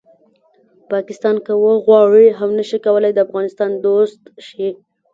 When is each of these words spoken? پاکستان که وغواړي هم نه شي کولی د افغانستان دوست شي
پاکستان 0.91 1.35
که 1.45 1.53
وغواړي 1.63 2.27
هم 2.39 2.49
نه 2.59 2.63
شي 2.69 2.77
کولی 2.85 3.11
د 3.13 3.17
افغانستان 3.25 3.69
دوست 3.85 4.21
شي 4.47 4.69